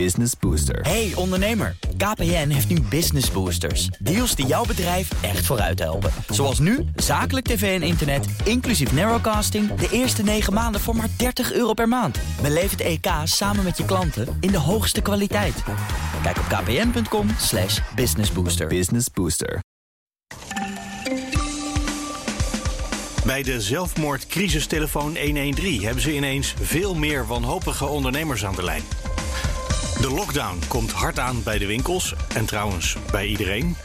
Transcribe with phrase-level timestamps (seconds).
[0.00, 0.80] Business Booster.
[0.80, 3.86] Hey ondernemer, KPN heeft nu Business Boosters.
[3.86, 6.10] Deals die jouw bedrijf echt vooruit helpen.
[6.28, 9.74] Zoals nu, zakelijk tv en internet, inclusief narrowcasting...
[9.74, 12.18] de eerste 9 maanden voor maar 30 euro per maand.
[12.42, 15.62] Beleef het EK samen met je klanten in de hoogste kwaliteit.
[16.22, 18.66] Kijk op kpn.com slash businessbooster.
[18.66, 19.60] Business Booster.
[23.26, 28.82] Bij de zelfmoordcrisistelefoon 113 hebben ze ineens veel meer wanhopige ondernemers aan de lijn.
[30.04, 33.76] De lockdown komt hard aan bij de winkels en trouwens bij iedereen.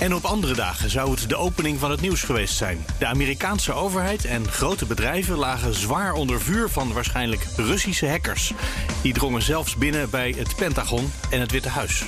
[0.00, 2.84] En op andere dagen zou het de opening van het nieuws geweest zijn.
[2.98, 8.52] De Amerikaanse overheid en grote bedrijven lagen zwaar onder vuur van waarschijnlijk Russische hackers.
[9.02, 12.04] Die drongen zelfs binnen bij het Pentagon en het Witte Huis.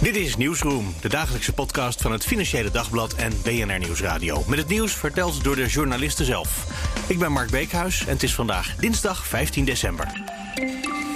[0.00, 4.44] Dit is Nieuwsroom, de dagelijkse podcast van het Financiële Dagblad en BNR Nieuwsradio.
[4.46, 6.66] Met het nieuws verteld door de journalisten zelf.
[7.06, 10.39] Ik ben Mark Beekhuis en het is vandaag dinsdag 15 december.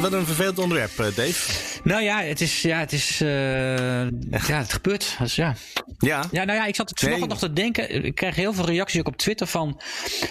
[0.01, 1.62] Wat een vervelend onderwerp, eh, Dave.
[1.83, 2.62] Nou ja, het is.
[2.62, 5.17] Ja, het, is uh, ja, het gebeurt.
[5.19, 5.55] Dus ja.
[5.98, 6.25] Ja.
[6.31, 8.05] ja, nou ja, ik zat het vanochtend nog te denken.
[8.05, 9.81] Ik krijg heel veel reacties ook op Twitter van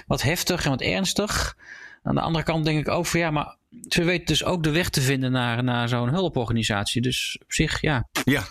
[0.07, 1.55] wat heftig en wat ernstig.
[2.03, 4.71] Aan de andere kant denk ik ook van ja, maar ze weten dus ook de
[4.71, 7.01] weg te vinden naar, naar zo'n hulporganisatie.
[7.01, 8.07] Dus op zich, ja.
[8.23, 8.43] Ja.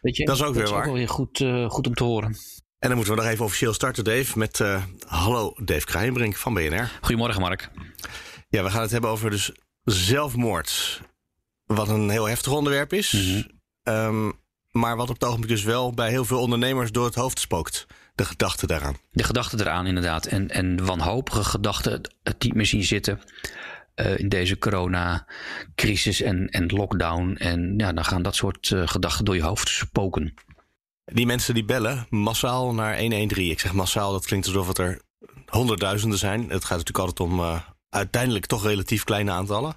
[0.00, 0.78] Weet je, dat is ook weer is waar.
[0.78, 2.36] Ook wel weer goed, uh, goed om te horen.
[2.78, 6.54] En dan moeten we nog even officieel starten, Dave, met uh, hallo Dave Kraaienbrink van
[6.54, 6.90] BNR.
[7.00, 7.70] Goedemorgen, Mark.
[8.52, 9.52] Ja, we gaan het hebben over dus
[9.84, 11.00] zelfmoord.
[11.64, 13.12] Wat een heel heftig onderwerp is.
[13.12, 13.44] Mm
[13.82, 13.94] -hmm.
[13.94, 14.32] um,
[14.70, 17.86] maar wat op het ogenblik dus wel bij heel veel ondernemers door het hoofd spookt.
[18.14, 18.96] De gedachte daaraan.
[19.10, 20.26] De gedachte eraan, inderdaad.
[20.26, 23.20] En, en wanhopige gedachten het niet meer zien zitten.
[23.94, 27.36] Uh, in deze coronacrisis en, en lockdown.
[27.36, 30.34] En ja, dan gaan dat soort uh, gedachten door je hoofd spoken.
[31.04, 33.50] Die mensen die bellen massaal naar 113.
[33.50, 35.00] Ik zeg massaal, dat klinkt alsof het er
[35.46, 36.40] honderdduizenden zijn.
[36.40, 37.60] Het gaat natuurlijk altijd om uh,
[37.92, 39.76] uiteindelijk toch relatief kleine aantallen.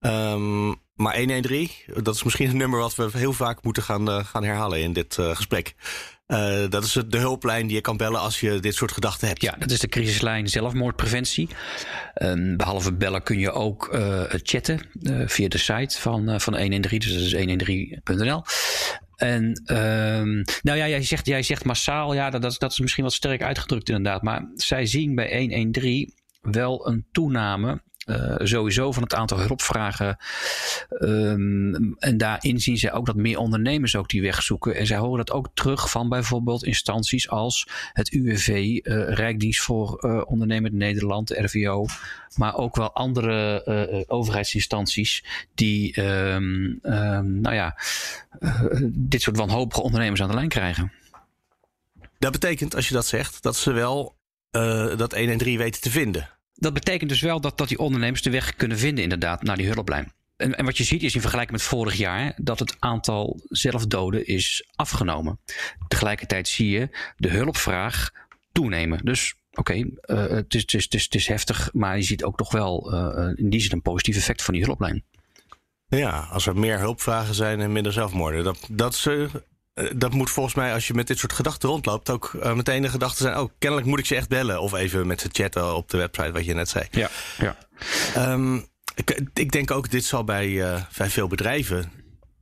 [0.00, 1.68] Um, maar 113,
[2.02, 4.92] dat is misschien een nummer wat we heel vaak moeten gaan, uh, gaan herhalen in
[4.92, 5.74] dit uh, gesprek.
[6.26, 9.42] Uh, dat is de hulplijn die je kan bellen als je dit soort gedachten hebt.
[9.42, 11.48] Ja, dat is de crisislijn zelfmoordpreventie.
[12.22, 13.88] Um, behalve bellen kun je ook
[14.30, 14.80] chatten
[15.26, 17.64] via de site van, van 113, dus dat is
[18.12, 18.42] 113.nl.
[19.16, 23.12] En um, nou ja, jij zegt, jij zegt massaal, ja, dat, dat is misschien wat
[23.12, 24.22] sterk uitgedrukt inderdaad.
[24.22, 26.14] Maar zij zien bij 113
[26.50, 30.16] wel een toename uh, sowieso van het aantal hulpvragen.
[31.00, 34.74] Um, en daarin zien zij ook dat meer ondernemers ook die weg zoeken.
[34.74, 40.04] En zij horen dat ook terug van bijvoorbeeld instanties als het UWV, uh, Rijksdienst voor
[40.04, 41.86] uh, Ondernemend Nederland, RVO.
[42.36, 47.78] Maar ook wel andere overheidsinstanties die um, um, nou ja,
[48.92, 50.92] dit soort wanhopige ondernemers aan de lijn krijgen.
[52.18, 54.16] Dat betekent, als je dat zegt, dat ze wel
[54.96, 56.30] dat 113 weten te vinden.
[56.54, 59.66] Dat betekent dus wel dat, dat die ondernemers de weg kunnen vinden, inderdaad, naar die
[59.66, 60.12] hulplijn.
[60.36, 64.26] En, en wat je ziet is in vergelijking met vorig jaar dat het aantal zelfdoden
[64.26, 65.40] is afgenomen.
[65.88, 68.10] Tegelijkertijd zie je de hulpvraag
[68.52, 69.00] toenemen.
[69.04, 72.02] Dus oké, okay, uh, het, is, het, is, het, is, het is heftig, maar je
[72.02, 75.04] ziet ook toch wel uh, in die zin een positief effect van die hulplijn.
[75.86, 78.44] Ja, als er meer hulpvragen zijn en minder zelfmoorden.
[78.44, 79.34] Dat, dat is uh,
[79.96, 82.88] dat moet volgens mij, als je met dit soort gedachten rondloopt, ook uh, meteen de
[82.88, 84.60] gedachte zijn: oh, kennelijk moet ik ze echt bellen.
[84.60, 86.86] Of even met ze chatten op de website, wat je net zei.
[86.90, 87.56] Ja, ja.
[88.32, 91.92] Um, ik, ik, denk ook, dit zal bij, uh, bij veel bedrijven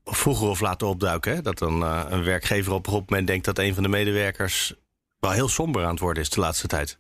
[0.05, 1.35] vroeger of later opduiken.
[1.35, 1.43] Hè?
[1.43, 4.75] Dat dan uh, een werkgever op een moment denkt dat een van de medewerkers
[5.23, 6.99] wel heel somber aan het worden is de laatste tijd.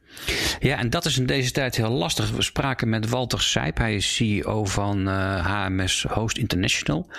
[0.60, 2.31] Ja, en dat is in deze tijd heel lastig.
[2.31, 3.78] We spraken met Walter Sijp.
[3.78, 7.10] Hij is CEO van HMS Host International.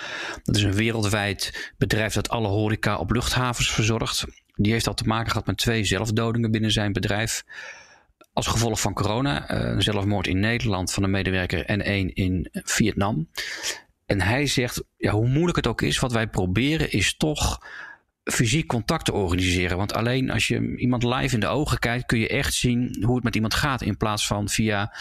[0.43, 4.25] Dat is een wereldwijd bedrijf dat alle horeca op luchthavens verzorgt.
[4.55, 7.43] Die heeft al te maken gehad met twee zelfdodingen binnen zijn bedrijf.
[8.33, 9.51] Als gevolg van corona.
[9.51, 13.29] Uh, een zelfmoord in Nederland van een medewerker en één in Vietnam.
[14.05, 17.59] En hij zegt, ja, hoe moeilijk het ook is, wat wij proberen is toch
[18.23, 19.77] fysiek contact te organiseren.
[19.77, 23.15] Want alleen als je iemand live in de ogen kijkt, kun je echt zien hoe
[23.15, 23.81] het met iemand gaat.
[23.81, 24.95] In plaats van via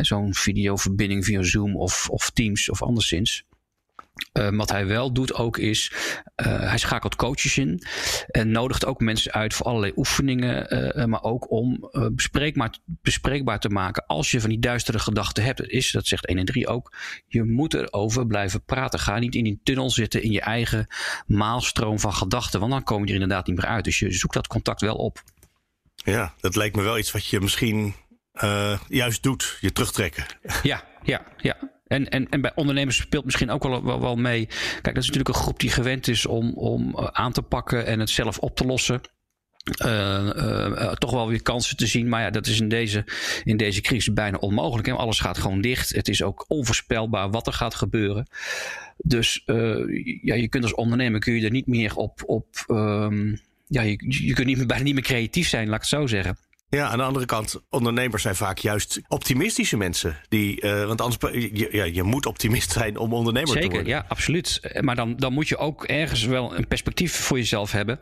[0.00, 3.44] zo'n videoverbinding via Zoom of, of Teams of anderszins.
[4.32, 5.92] Uh, wat hij wel doet ook is,
[6.36, 7.82] uh, hij schakelt coaches in
[8.26, 13.68] en nodigt ook mensen uit voor allerlei oefeningen, uh, maar ook om bespreekbaar, bespreekbaar te
[13.68, 15.68] maken als je van die duistere gedachten hebt.
[15.68, 16.96] Is, dat zegt 1 en 3 ook,
[17.26, 18.98] je moet erover blijven praten.
[18.98, 20.86] Ga niet in die tunnel zitten in je eigen
[21.26, 23.84] maalstroom van gedachten, want dan kom je er inderdaad niet meer uit.
[23.84, 25.22] Dus je zoekt dat contact wel op.
[25.94, 27.94] Ja, dat lijkt me wel iets wat je misschien
[28.88, 30.26] juist doet, je terugtrekken.
[30.62, 31.73] Ja, ja, ja.
[31.86, 34.46] En, en, en bij ondernemers speelt misschien ook wel, wel, mee.
[34.46, 38.00] Kijk, dat is natuurlijk een groep die gewend is om, om aan te pakken en
[38.00, 39.00] het zelf op te lossen.
[40.98, 42.08] toch wel weer kansen te zien.
[42.08, 43.04] Maar ja, dat is in deze,
[43.44, 44.88] in deze crisis bijna onmogelijk.
[44.88, 45.94] Alles gaat gewoon dicht.
[45.94, 48.26] Het is ook onvoorspelbaar wat er gaat gebeuren.
[48.96, 49.42] Dus
[50.22, 52.22] ja, je kunt als ondernemer kun je er niet meer op.
[52.26, 53.34] op ehm,
[53.66, 56.38] ja, je, kunt niet, bijna niet meer creatief zijn, laat ik het zo zeggen.
[56.74, 60.16] Ja, aan de andere kant, ondernemers zijn vaak juist optimistische mensen.
[60.28, 63.86] Die, uh, want anders, je, ja, je moet optimist zijn om ondernemer Zeker, te worden.
[63.86, 64.60] Zeker, ja, absoluut.
[64.80, 67.98] Maar dan, dan moet je ook ergens wel een perspectief voor jezelf hebben.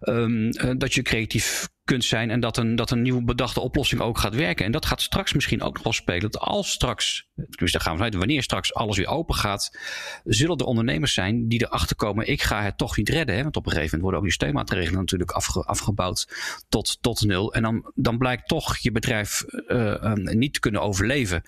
[0.00, 4.18] Um, dat je creatief kunt zijn en dat een, dat een nieuw bedachte oplossing ook
[4.18, 4.64] gaat werken.
[4.64, 6.20] En dat gaat straks misschien ook nog wel spelen.
[6.20, 9.78] Dat als straks, dus daar gaan we vanuit, wanneer straks alles weer open gaat,
[10.24, 13.36] zullen er ondernemers zijn die erachter komen, ik ga het toch niet redden.
[13.36, 13.42] Hè?
[13.42, 16.28] Want op een gegeven moment worden ook die steunmaatregelen natuurlijk afge, afgebouwd
[16.68, 17.54] tot, tot nul.
[17.54, 21.42] En dan, dan blijkt toch je bedrijf uh, niet te kunnen overleven.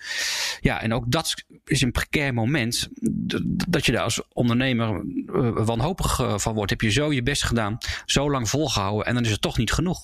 [0.59, 2.89] Ja, en ook dat is een precair moment
[3.69, 6.69] dat je daar als ondernemer uh, wanhopig van wordt.
[6.69, 9.71] Heb je zo je best gedaan, zo lang volgehouden en dan is het toch niet
[9.71, 10.03] genoeg.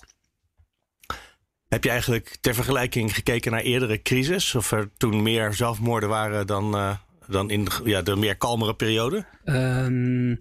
[1.68, 4.56] Heb je eigenlijk ter vergelijking gekeken naar eerdere crisis?
[4.56, 6.98] Of er toen meer zelfmoorden waren dan, uh,
[7.28, 9.26] dan in ja, de meer kalmere periode?
[9.46, 10.38] Um,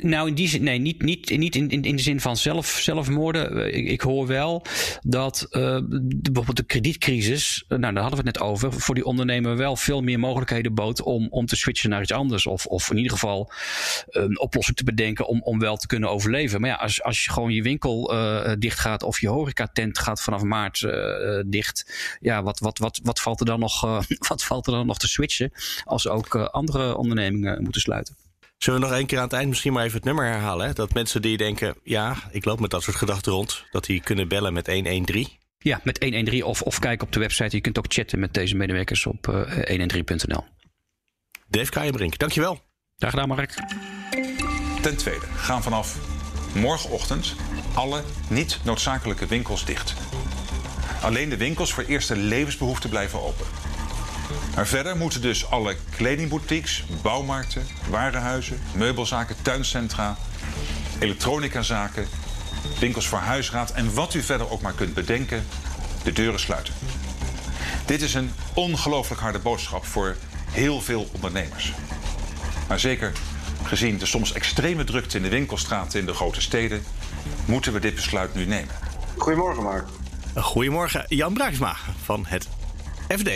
[0.00, 2.66] nou, in die zin, nee, niet, niet, niet in, in, in de zin van zelf,
[2.66, 3.74] zelfmoorden.
[3.74, 4.64] Ik, ik hoor wel
[5.02, 9.56] dat uh, bijvoorbeeld de kredietcrisis, nou daar hadden we het net over, voor die ondernemer
[9.56, 12.46] wel veel meer mogelijkheden bood om, om te switchen naar iets anders.
[12.46, 13.52] Of, of in ieder geval
[14.06, 16.60] een oplossing te bedenken om, om wel te kunnen overleven.
[16.60, 18.14] Maar ja, als, als je gewoon je winkel
[18.58, 20.88] dicht gaat of je horecatent gaat vanaf maart
[21.46, 23.80] dicht, ja, wat, wat, wat, wat, valt er dan nog,
[24.28, 25.52] wat valt er dan nog te switchen
[25.84, 28.16] als ook andere ondernemingen moeten sluiten?
[28.58, 30.66] Zullen we nog één keer aan het eind misschien maar even het nummer herhalen?
[30.66, 30.72] Hè?
[30.72, 34.28] Dat mensen die denken, ja, ik loop met dat soort gedachten rond, dat die kunnen
[34.28, 35.28] bellen met 113.
[35.58, 37.56] Ja, met 113 of, of kijk op de website.
[37.56, 40.44] Je kunt ook chatten met deze medewerkers op uh, 113.nl.
[41.48, 42.60] Dave Keijenbrink, dankjewel.
[42.96, 43.54] Graag gedaan, Mark.
[44.82, 45.98] Ten tweede gaan vanaf
[46.54, 47.34] morgenochtend
[47.74, 49.94] alle niet noodzakelijke winkels dicht.
[51.02, 53.46] Alleen de winkels voor eerste levensbehoeften blijven open.
[54.54, 60.16] Maar verder moeten dus alle kledingboutiques, bouwmarkten, warenhuizen, meubelzaken, tuincentra,
[60.98, 62.06] elektronicazaken,
[62.78, 65.46] winkels voor huisraad en wat u verder ook maar kunt bedenken,
[66.02, 66.74] de deuren sluiten.
[67.86, 70.16] Dit is een ongelooflijk harde boodschap voor
[70.50, 71.72] heel veel ondernemers.
[72.68, 73.12] Maar zeker
[73.62, 76.84] gezien de soms extreme drukte in de winkelstraten in de grote steden,
[77.44, 78.74] moeten we dit besluit nu nemen.
[79.16, 79.86] Goedemorgen, Mark.
[80.34, 82.48] Goedemorgen, Jan Braaksma van het
[83.08, 83.28] FD.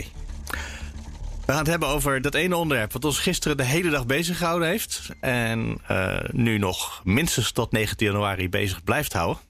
[1.49, 4.39] We gaan het hebben over dat ene onderwerp wat ons gisteren de hele dag bezig
[4.39, 5.09] gehouden heeft.
[5.21, 9.43] En uh, nu nog minstens tot 19 januari bezig blijft houden.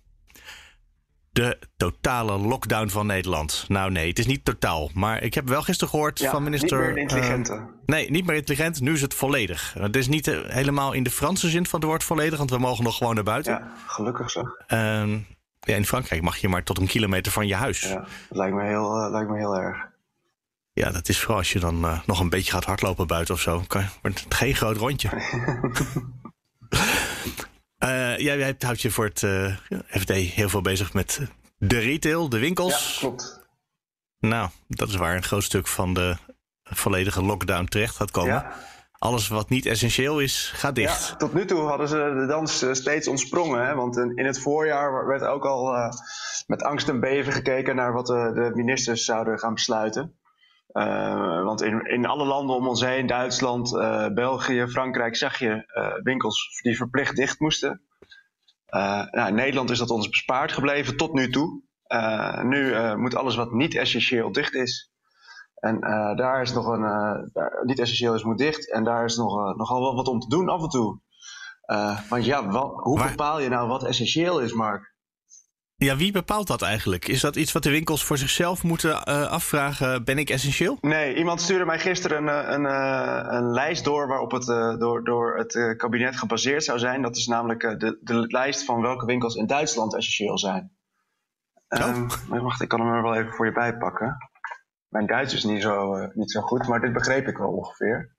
[1.33, 3.65] De totale lockdown van Nederland.
[3.69, 4.91] Nou nee, het is niet totaal.
[4.95, 6.79] Maar ik heb wel gisteren gehoord ja, van minister...
[6.79, 7.53] Niet meer intelligente.
[7.53, 8.81] Uh, nee, niet meer intelligent.
[8.81, 9.75] Nu is het volledig.
[9.79, 12.39] Het is niet uh, helemaal in de Franse zin van het woord volledig.
[12.39, 13.53] Want we mogen nog gewoon naar buiten.
[13.53, 14.43] Ja, gelukkig zo.
[15.61, 17.81] ja, in Frankrijk mag je maar tot een kilometer van je huis.
[17.81, 19.88] Ja, dat lijkt me heel, lijkt me heel erg.
[20.79, 23.41] Ja, dat is vooral als je dan uh, nog een beetje gaat hardlopen buiten of
[23.41, 23.63] zo.
[23.67, 25.11] Kan, wordt het geen groot rondje.
[27.85, 31.21] uh, jij houdt je voor het uh, FD heel veel bezig met
[31.57, 32.95] de retail, de winkels.
[32.95, 33.47] Ja, klopt.
[34.19, 36.17] Nou, dat is waar een groot stuk van de
[36.63, 38.33] volledige lockdown terecht gaat komen.
[38.33, 38.53] Ja.
[38.99, 41.09] Alles wat niet essentieel is, gaat dicht.
[41.09, 43.67] Ja, tot nu toe hadden ze de dans steeds ontsprongen.
[43.67, 43.75] Hè?
[43.75, 45.93] Want in het voorjaar werd ook al
[46.47, 50.18] met angst en beven gekeken naar wat de, de ministers zouden gaan besluiten.
[50.73, 55.73] Uh, want in, in alle landen om ons heen, Duitsland, uh, België, Frankrijk, zag je
[55.75, 57.83] uh, winkels die verplicht dicht moesten.
[59.11, 61.63] nou, in Nederland is dat ons bespaard gebleven tot nu toe.
[62.43, 64.93] nu moet alles wat niet essentieel dicht is.
[65.55, 65.81] En
[66.17, 66.83] daar is nog een,
[67.33, 68.71] daar, niet essentieel is, moet dicht.
[68.71, 71.01] En daar is nog, nogal wel wat om te doen af en toe.
[72.09, 74.97] want ja, wat, hoe bepaal je nou wat essentieel is, Mark?
[75.85, 77.09] Ja, wie bepaalt dat eigenlijk?
[77.09, 80.05] Is dat iets wat de winkels voor zichzelf moeten uh, afvragen?
[80.05, 80.79] Ben ik essentieel?
[80.81, 85.05] Nee, iemand stuurde mij gisteren een, een, een, een lijst door waarop het uh, door,
[85.05, 87.03] door het kabinet gebaseerd zou zijn.
[87.03, 90.71] Dat is namelijk de, de lijst van welke winkels in Duitsland essentieel zijn.
[91.69, 91.89] Oh.
[91.89, 92.09] Um,
[92.43, 94.17] wacht, ik kan hem er wel even voor je bijpakken.
[94.89, 98.17] Mijn Duits is niet zo, niet zo goed, maar dit begreep ik wel ongeveer.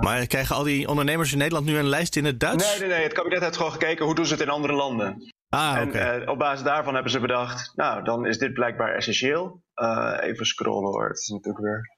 [0.00, 2.70] maar krijgen al die ondernemers in Nederland nu een lijst in het Duits?
[2.70, 3.02] Nee, nee, nee.
[3.02, 5.34] Het kabinet heeft gewoon gekeken hoe doen ze het in andere landen.
[5.48, 6.20] Ah, en okay.
[6.20, 9.62] uh, op basis daarvan hebben ze bedacht, nou, dan is dit blijkbaar essentieel.
[9.74, 11.96] Uh, even scrollen hoor, het is natuurlijk weer.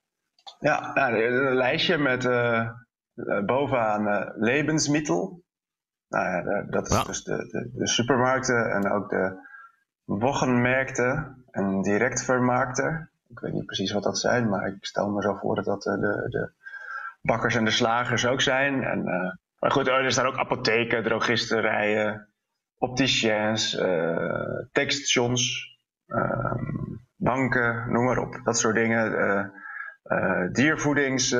[0.58, 2.70] Ja, nou, een lijstje met uh,
[3.46, 5.42] bovenaan levensmittel.
[6.08, 7.04] Nou ja, dat is Ja.
[7.04, 9.46] dus de, de, de supermarkten en ook de
[10.04, 13.10] wochenmerkten en directvermarkten.
[13.28, 15.82] Ik weet niet precies wat dat zijn, maar ik stel me zo voor dat dat
[15.82, 16.52] de, de
[17.22, 18.82] bakkers en de slagers ook zijn.
[18.84, 19.02] En,
[19.58, 22.28] maar goed, er staan ook apotheken, drogisterijen,
[22.78, 24.18] opticiens, ehm,
[27.16, 28.40] banken, noem maar op.
[28.44, 29.52] Dat soort dingen.
[30.52, 31.30] diervoedings...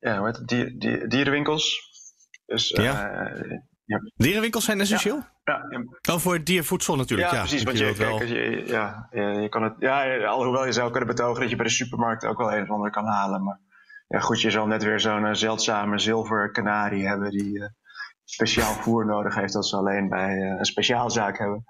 [0.00, 0.48] ja, hoe heet het?
[0.48, 1.88] Dier, dier, dierenwinkels.
[2.46, 3.32] Dus, ja.
[3.90, 4.00] Ja.
[4.16, 5.22] Dierenwinkels zijn essentieel?
[5.44, 5.66] Ja.
[5.70, 6.14] ja.
[6.14, 7.30] Oh, voor diervoedsel natuurlijk.
[7.30, 7.62] Ja, precies.
[7.62, 8.22] Want je, wel...
[8.22, 11.70] je, ja, je, kan het, ja, alhoewel je zou kunnen betogen dat je bij de
[11.70, 13.44] supermarkt ook wel een of ander kan halen.
[13.44, 13.60] Maar
[14.08, 17.64] ja, goed, je zal net weer zo'n uh, zeldzame zilverkanarie hebben die uh,
[18.32, 21.64] speciaal voer nodig heeft als ze alleen bij uh, een speciaalzaak hebben.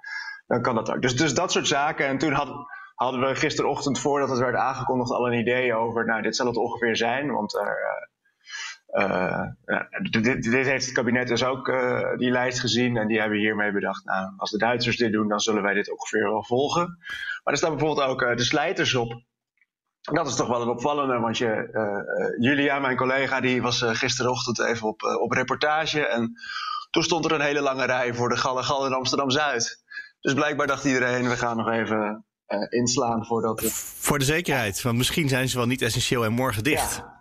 [0.47, 1.03] Dan kan dat ook.
[1.03, 2.07] Dus, dus dat soort zaken.
[2.07, 2.49] En toen had,
[2.95, 6.57] hadden we gisterochtend voordat het werd aangekondigd al een idee over, nou, dit zal het
[6.57, 7.33] ongeveer zijn.
[7.33, 7.79] Want er
[8.93, 9.43] uh,
[10.11, 11.67] dit, dit, heeft het kabinet dus ook
[12.17, 15.41] die lijst gezien en die hebben hiermee bedacht, nou, als de Duitsers dit doen, dan
[15.41, 16.99] zullen wij dit ongeveer wel volgen.
[17.45, 19.23] Maar er staan bijvoorbeeld ook de slijters op.
[20.13, 24.89] Dat is toch wel een opvallende, want je, Julia, mijn collega, die was gisterochtend even
[24.89, 26.33] op, op reportage en
[26.91, 29.85] toen stond er een hele lange rij voor de Gallegal in Amsterdam-Zuid.
[30.21, 32.25] Dus blijkbaar dacht iedereen, we gaan nog even
[32.69, 33.61] inslaan voordat...
[33.61, 33.73] Het...
[33.99, 36.97] Voor de zekerheid, want misschien zijn ze wel niet essentieel en morgen dicht.
[36.97, 37.19] Ja.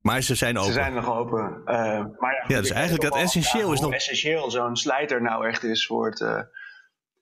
[0.00, 0.72] Maar ze zijn open.
[0.72, 1.62] Ze zijn nog open.
[1.64, 3.92] Maar ja, ja, dus eigenlijk dat essentieel is nog.
[3.92, 6.48] essentieel zo'n slijter nou echt is voor het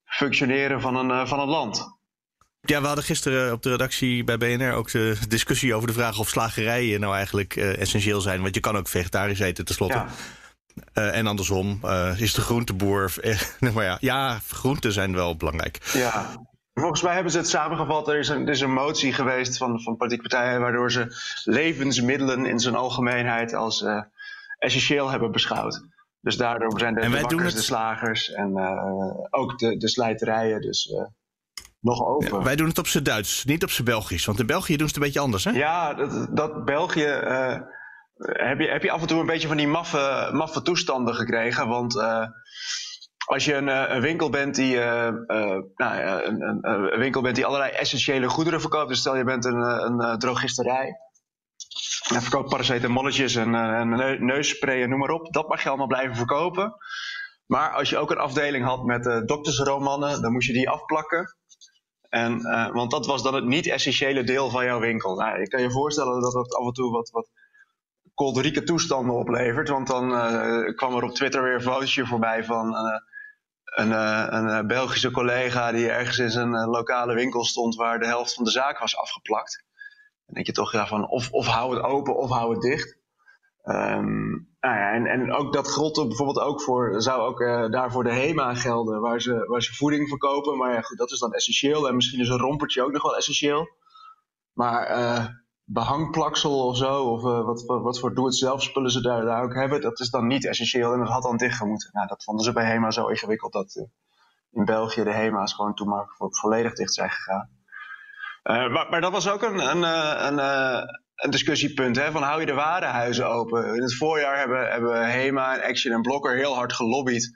[0.05, 2.01] functioneren van een, van een land.
[2.65, 6.19] Ja, we hadden gisteren op de redactie bij BNR ook de discussie over de vraag
[6.19, 8.43] of slagerijen nou eigenlijk essentieel zijn.
[8.43, 10.05] Want je kan ook vegetarisch eten tenslotte.
[10.93, 11.11] Ja.
[11.11, 11.81] en andersom,
[12.17, 13.13] is de groenteboer.
[13.75, 15.91] maar ja, ja, groenten zijn wel belangrijk.
[15.93, 16.31] Ja,
[16.75, 18.09] Volgens mij hebben ze het samengevat.
[18.09, 20.61] Er is een, er is een motie geweest van, van politieke partijen.
[20.61, 21.07] waardoor ze
[21.45, 23.85] levensmiddelen in zijn algemeenheid als
[24.59, 25.85] essentieel hebben beschouwd.
[26.21, 28.59] Dus daardoor zijn de, de bakkers, de slagers en
[29.31, 30.93] ook de, de slijterijen dus
[31.83, 32.39] nog open.
[32.39, 34.25] Ja, wij doen het op z'n Duits, niet op z'n Belgisch.
[34.25, 35.51] Want in België doen ze het een beetje anders, hè?
[35.51, 37.07] Ja, dat, dat België.
[38.17, 41.69] heb, je, heb je af en toe een beetje van die maffe, maffe toestanden gekregen?
[41.69, 41.95] Want
[43.25, 46.59] als je een, eh, een, winkel bent die, uh, uh, nou, een, een,
[46.93, 48.89] een, winkel bent die allerlei essentiële goederen verkoopt.
[48.89, 50.97] Dus stel je bent een, een, drogisterij.
[52.15, 53.89] En verkoopt paracetamolletjes en, en
[54.27, 55.33] neusspray en noem maar op.
[55.33, 56.75] Dat mag je allemaal blijven verkopen.
[57.47, 61.37] Maar als je ook een afdeling had met doktersromannen, dan moest je die afplakken.
[62.13, 62.43] En,
[62.73, 65.15] want dat was dan het niet-essentiële deel van jouw winkel.
[65.15, 67.31] Nou, je kan je voorstellen dat dat af en toe wat, wat
[68.15, 69.69] kolderieke toestanden oplevert.
[69.69, 70.09] Want dan
[70.75, 72.75] kwam er op Twitter weer een fotootje voorbij van
[73.73, 77.99] een, eh, een eh, Belgische collega die ergens in zijn eh, lokale winkel stond waar
[77.99, 79.65] de helft van de zaak was afgeplakt.
[80.27, 82.97] Dan denk je toch ja, van of, of hou het open of hou het dicht.
[83.65, 88.05] Um, nou ja, en, en ook dat geldt bijvoorbeeld ook voor, zou ook uh, daarvoor
[88.05, 90.57] de HEMA gelden, waar ze, waar ze voeding verkopen.
[90.57, 91.89] Maar ja, goed, dat is dan essentieel.
[91.89, 93.69] En misschien is een rompertje ook nog wel essentieel.
[94.53, 95.27] Maar uh,
[95.65, 99.81] behangplaksel of zo, of uh, wat, wat, wat, voor doe-het-zelf spullen ze daar, ook hebben,
[99.81, 101.91] dat is dan niet essentieel en dat had dan dicht moeten.
[101.93, 103.87] Nou, dat vonden ze bij HEMA zo ingewikkeld dat
[104.51, 107.51] in België de HEMA's gewoon toen maar volledig dicht zijn gegaan.
[108.43, 109.83] Maar, maar, dat was ook een, een,
[110.27, 110.39] een,
[111.25, 113.75] een discussiepunt, hè, van hou je de warenhuizen open?
[113.75, 117.31] In het voorjaar hebben, hebben HEMA en Action en Blokker heel hard gelobbyd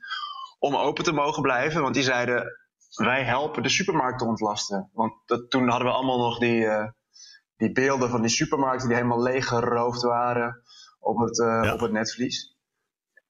[0.58, 2.44] om open te mogen blijven, want die zeiden
[2.94, 4.90] wij helpen de supermarkt te ontlasten.
[4.92, 6.66] Want dat, toen hadden we allemaal nog die
[7.56, 10.62] die beelden van die supermarkten die helemaal leeggeroofd waren
[10.98, 12.54] op het, uh, op het netvlies.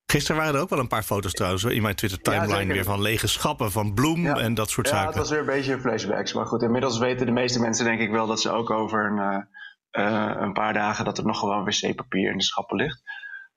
[0.07, 3.01] Gisteren waren er ook wel een paar foto's trouwens in mijn Twitter timeline weer van
[3.01, 5.03] lege schappen van bloem en dat soort zaken.
[5.03, 6.33] Ja, het was weer een beetje flashbacks.
[6.33, 9.49] Maar goed, inmiddels weten de meeste mensen denk ik wel dat ze ook over een,
[9.93, 13.03] uh, een paar dagen dat er nog gewoon wc-papier in de schappen ligt.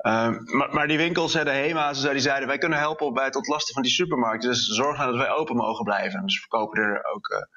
[0.05, 3.73] Uh, maar, maar, die winkels, de HEMA's, die zeiden wij kunnen helpen bij het ontlasten
[3.73, 4.49] van die supermarkten.
[4.49, 6.21] Dus zorg nou dat wij open mogen blijven.
[6.21, 7.47] Dus verkopen er ook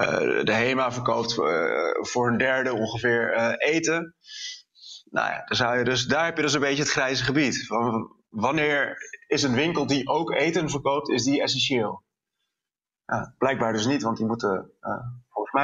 [0.00, 1.34] uh, de HEMA verkoopt
[2.08, 4.14] voor een derde ongeveer eten.
[5.10, 7.66] Nou ja, dan zou je dus, daar heb je dus een beetje het grijze gebied.
[8.28, 12.02] Wanneer is een winkel die ook eten verkoopt, is die essentieel?
[13.38, 14.72] Blijkbaar dus niet, want die moeten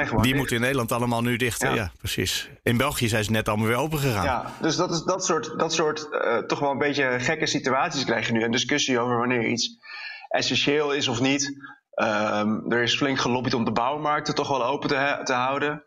[0.07, 0.23] gewoon.
[0.23, 1.63] Die moeten in Nederland allemaal nu dicht.
[1.63, 1.75] Ja.
[1.75, 1.93] ja.
[1.99, 2.51] precies.
[2.63, 4.25] In België zijn ze net allemaal weer open gegaan.
[4.25, 6.09] Ja, dus dat, is, dat soort, dat soort
[6.47, 8.45] toch wel een beetje gekke situaties krijg je nu.
[8.45, 9.79] Een discussie over wanneer iets
[10.29, 11.59] essentieel is of niet.
[11.95, 15.83] Um, er is flink gelobbyd om de bouwmarkten toch wel open te, te houden.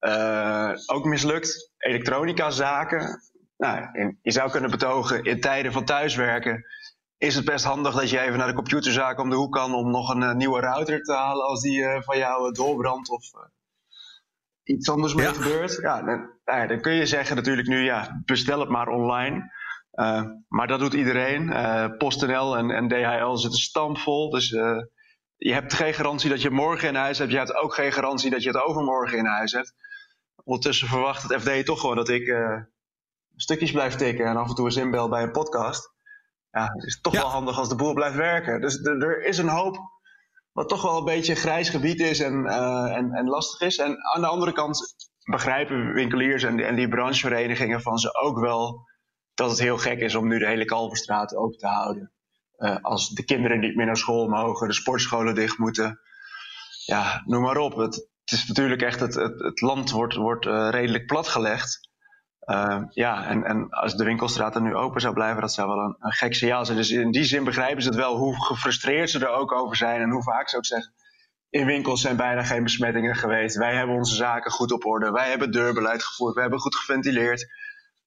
[0.00, 1.72] Uh, ook mislukt.
[1.78, 3.22] Elektronica-zaken.
[3.56, 3.88] Nou,
[4.22, 6.64] je zou kunnen betogen, in tijden van thuiswerken
[7.18, 9.90] is het best handig dat je even naar de computerzaak om de hoek kan om
[9.90, 13.24] nog een uh, nieuwe router te halen als die uh, van jou doorbrandt of
[14.62, 15.78] iets anders mee gebeurt.
[15.82, 19.52] Ja, dan, nou ja, dan, kun je zeggen natuurlijk nu, ja, bestel het maar online.
[20.48, 21.54] maar dat doet iedereen.
[21.98, 24.30] PostNL en, en DHL zitten stampvol.
[24.30, 24.48] Dus
[25.36, 27.30] je hebt geen garantie dat je het morgen in huis hebt.
[27.30, 29.74] Je hebt ook geen garantie dat je het overmorgen in huis hebt.
[30.44, 32.34] Ondertussen verwacht het FD toch gewoon dat ik
[33.36, 35.96] stukjes blijf tikken en af en toe eens inbel bij een podcast.
[36.50, 38.60] Ja, het is toch wel handig als de boel blijft werken.
[38.60, 39.78] Dus er is een hoop
[40.52, 43.76] wat toch wel een beetje grijs gebied is en, uh, en, en lastig is.
[43.76, 44.94] En aan de andere kant
[45.30, 48.86] begrijpen winkeliers en, en die brancheverenigingen van ze ook wel
[49.34, 52.12] dat het heel gek is om nu de hele Kalverstraat open te houden.
[52.58, 56.00] Uh, als de kinderen niet meer naar school mogen, de sportscholen dicht moeten.
[56.84, 57.76] Ja, noem maar op.
[57.76, 61.87] Het, het is natuurlijk echt, het, het, het land wordt, wordt uh, redelijk platgelegd.
[62.50, 65.96] Uh, ja, en, en als de winkelstraten nu open zou blijven, dat zou wel een,
[65.98, 66.76] een gek signaal zijn.
[66.76, 70.00] Dus in die zin begrijpen ze het wel hoe gefrustreerd ze er ook over zijn
[70.00, 70.94] en hoe vaak ze ook zeggen.
[71.50, 73.56] In winkels zijn bijna geen besmettingen geweest.
[73.56, 75.10] Wij hebben onze zaken goed op orde.
[75.10, 76.34] Wij hebben deurbeleid gevoerd.
[76.34, 77.46] We hebben goed geventileerd.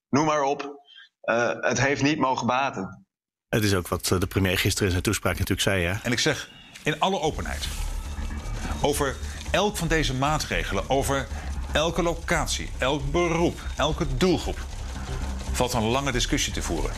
[0.10, 0.80] Noem maar op.
[1.24, 3.06] Uh, het heeft niet mogen baten.
[3.50, 5.86] Het is ook wat de premier gisteren in zijn toespraak natuurlijk zei.
[5.86, 5.94] Hè?
[6.04, 6.50] En ik zeg
[6.84, 7.68] in alle openheid
[8.82, 9.16] over
[9.52, 11.28] elk van deze maatregelen, over
[11.72, 14.60] elke locatie, elk beroep, elke doelgroep
[15.52, 16.92] valt een lange discussie te voeren.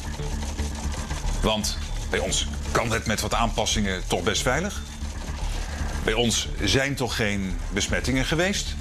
[1.41, 1.77] Want
[2.09, 4.81] bij ons kan het met wat aanpassingen toch best veilig.
[6.03, 8.75] Bij ons zijn toch geen besmettingen geweest.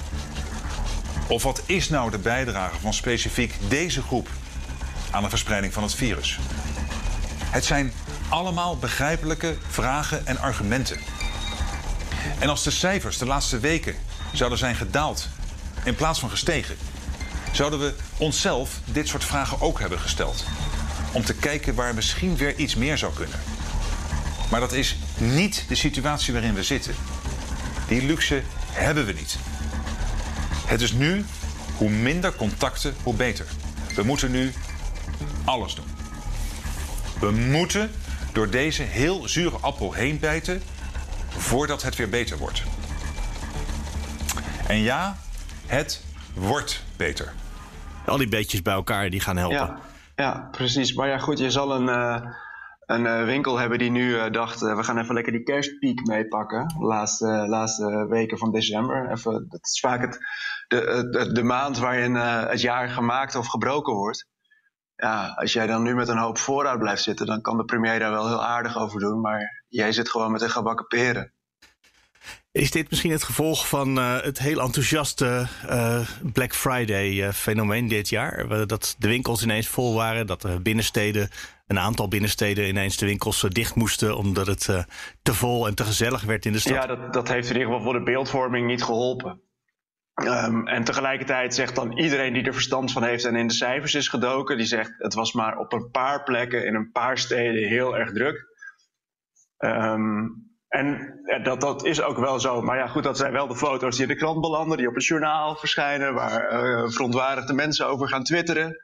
[1.27, 4.29] Of wat is nou de bijdrage van specifiek deze groep
[5.11, 6.39] aan de verspreiding van het virus?
[7.51, 7.93] Het zijn
[8.29, 11.01] allemaal begrijpelijke vragen en argumenten.
[12.39, 13.95] En als de cijfers de laatste weken
[14.33, 15.29] zouden zijn gedaald
[15.85, 16.77] in plaats van gestegen,
[17.53, 20.45] zouden we onszelf dit soort vragen ook hebben gesteld.
[21.13, 23.41] Om te kijken waar misschien weer iets meer zou kunnen.
[24.51, 26.95] Maar dat is niet de situatie waarin we zitten.
[27.89, 29.37] Die luxe hebben we niet.
[30.67, 31.25] Het is nu
[31.77, 33.47] hoe minder contacten, hoe beter.
[33.95, 34.53] We moeten nu
[35.45, 35.85] alles doen.
[37.21, 37.91] We moeten
[38.33, 40.63] door deze heel zure appel heen bijten
[41.29, 42.63] voordat het weer beter wordt.
[44.67, 45.19] En ja,
[45.73, 47.33] het wordt beter.
[48.07, 49.57] Al die beetjes bij elkaar die gaan helpen.
[49.57, 49.79] Ja,
[50.15, 50.95] ja precies.
[50.95, 52.21] Maar ja, goed, je zal een, uh,
[52.87, 56.69] een uh, winkel hebben die nu uh, dacht: we gaan even lekker die kerstpiek meepakken.
[56.79, 59.11] De laatste, laatste weken van december.
[59.11, 60.19] Even, dat is vaak het,
[60.69, 64.31] de, de, de maand waarin het jaar gemaakt of gebroken wordt.
[64.95, 67.99] Ja, als jij dan nu met een hoop voorraad blijft zitten, dan kan de premier
[67.99, 69.21] daar wel heel aardig over doen.
[69.21, 71.32] Maar jij zit gewoon met een gebakken peren.
[72.53, 78.09] Is dit misschien het gevolg van uh, het heel enthousiaste uh, Black Friday-fenomeen uh, dit
[78.09, 78.67] jaar?
[78.67, 81.29] Dat de winkels ineens vol waren, dat er binnensteden,
[81.67, 84.87] een aantal binnensteden ineens de winkels dicht moesten omdat het
[85.23, 86.73] te vol en te gezellig werd in de stad?
[86.73, 89.41] Ja, dat, dat heeft in ieder geval voor de beeldvorming niet geholpen.
[90.15, 93.95] Um, en tegelijkertijd zegt dan iedereen die er verstand van heeft en in de cijfers
[93.95, 97.69] is gedoken, die zegt het was maar op een paar plekken in een paar steden
[97.69, 98.47] heel erg druk.
[99.59, 102.63] Um, en ja, dat, dat is ook wel zo.
[102.63, 104.95] Maar ja, goed, dat zijn wel de foto's die in de krant belanden, die op
[104.95, 108.77] het journaal verschijnen, waar uh, verontwaardigde mensen over gaan twitteren.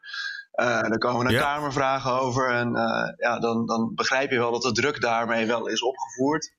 [0.55, 1.40] Uh, dan komen er ja.
[1.40, 2.51] kamervragen over.
[2.51, 6.57] En uh, ja, dan, dan begrijp je wel dat de druk daarmee wel is opgevoerd.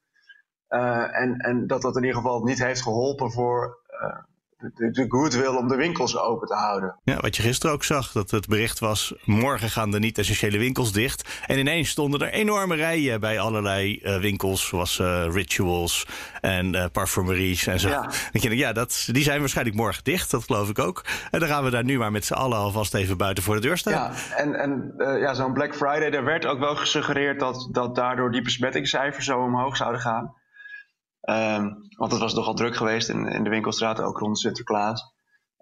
[0.67, 3.77] en, en dat dat in ieder geval niet heeft geholpen voor
[4.59, 6.95] de, de goodwill om de winkels open te houden.
[7.03, 9.13] Ja, wat je gisteren ook zag, dat het bericht was...
[9.25, 11.43] morgen gaan de niet-essentiële winkels dicht.
[11.47, 14.67] En ineens stonden er enorme rijen bij allerlei uh, winkels...
[14.67, 16.07] zoals uh, rituals
[16.41, 17.89] en uh, parfumeries en zo.
[17.89, 21.05] Ja, je, ja dat, die zijn waarschijnlijk morgen dicht, dat geloof ik ook.
[21.31, 23.61] En dan gaan we daar nu maar met z'n allen alvast even buiten voor de
[23.61, 23.93] deur staan.
[23.93, 27.39] Ja, en, en ja, zo'n Black Friday, daar werd ook wel gesuggereerd...
[27.39, 30.37] Dat, dat daardoor die besmettingscijfers zo omhoog zouden gaan...
[31.21, 35.13] Um, want het was nogal druk geweest in, in de winkelstraat, ook rond Sinterklaas.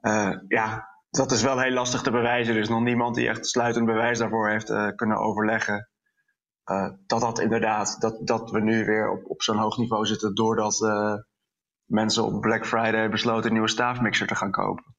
[0.02, 2.56] Uh, ja, dat is wel heel lastig te bewijzen.
[2.56, 5.90] Er is nog niemand die echt sluitend bewijs daarvoor heeft uh, kunnen overleggen.
[6.72, 10.36] Uh, dat dat inderdaad, dat, dat we nu weer op, op zo'n hoog niveau zitten
[10.36, 10.80] doordat
[11.86, 14.96] mensen op Black Friday besloten een nieuwe staafmixer te gaan kopen.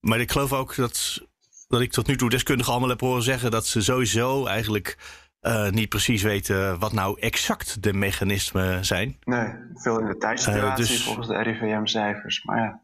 [0.00, 1.26] Maar ik geloof ook dat,
[1.68, 4.98] dat ik tot nu toe deskundigen allemaal heb horen zeggen dat ze sowieso eigenlijk
[5.42, 9.16] uh, niet precies weten wat nou exact de mechanismen zijn.
[9.24, 12.44] Nee, veel in de tijdsituatie uh, dus, volgens de RIVM-cijfers.
[12.44, 12.80] Maar ja.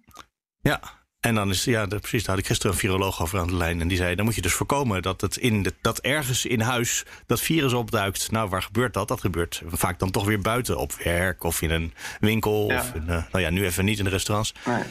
[0.60, 0.80] Ja,
[1.20, 3.80] en dan is, ja, precies, daar had ik gisteren een viroloog over aan de lijn.
[3.80, 6.60] En die zei, dan moet je dus voorkomen dat, het in de, dat ergens in
[6.60, 8.30] huis dat virus opduikt.
[8.30, 9.08] Nou, waar gebeurt dat?
[9.08, 12.70] Dat gebeurt vaak dan toch weer buiten, op werk of in een winkel.
[12.70, 12.78] Ja.
[12.78, 14.54] Of in, uh, nou ja, nu even niet in de restaurants.
[14.64, 14.82] Nee.